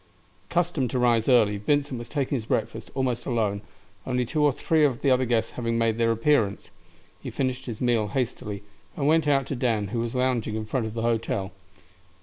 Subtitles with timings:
[0.49, 3.61] Accustomed to rise early, Vincent was taking his breakfast almost alone,
[4.07, 6.71] only two or three of the other guests having made their appearance.
[7.21, 8.63] He finished his meal hastily,
[8.97, 11.51] and went out to Dan, who was lounging in front of the hotel.